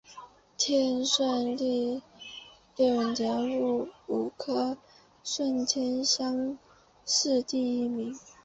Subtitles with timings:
[0.57, 2.01] 天顺六
[2.75, 3.61] 年壬
[4.07, 4.75] 午科
[5.23, 6.57] 顺天乡
[7.05, 8.11] 试第一名。